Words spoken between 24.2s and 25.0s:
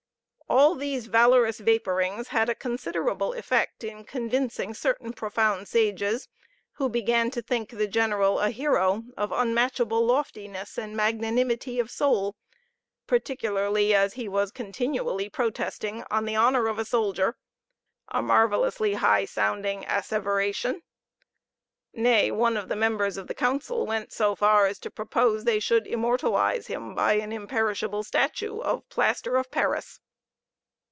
far as to